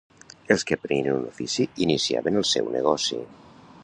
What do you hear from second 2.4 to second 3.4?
el seu negoci.